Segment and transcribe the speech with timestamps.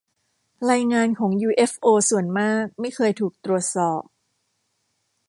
[0.71, 4.01] รายงานของ ยูเอฟโอส่วนมากไม่เคยถูกตรวจสอบ